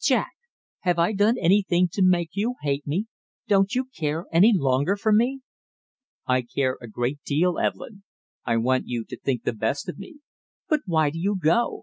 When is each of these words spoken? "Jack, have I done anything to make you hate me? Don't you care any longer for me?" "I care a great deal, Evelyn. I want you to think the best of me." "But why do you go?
"Jack, 0.00 0.32
have 0.78 0.98
I 0.98 1.12
done 1.12 1.36
anything 1.38 1.86
to 1.92 2.02
make 2.02 2.30
you 2.32 2.54
hate 2.62 2.86
me? 2.86 3.08
Don't 3.46 3.74
you 3.74 3.84
care 3.94 4.24
any 4.32 4.54
longer 4.56 4.96
for 4.96 5.12
me?" 5.12 5.42
"I 6.26 6.40
care 6.40 6.78
a 6.80 6.88
great 6.88 7.18
deal, 7.26 7.58
Evelyn. 7.58 8.02
I 8.46 8.56
want 8.56 8.86
you 8.88 9.04
to 9.04 9.18
think 9.18 9.42
the 9.42 9.52
best 9.52 9.90
of 9.90 9.98
me." 9.98 10.20
"But 10.66 10.80
why 10.86 11.10
do 11.10 11.18
you 11.20 11.36
go? 11.38 11.70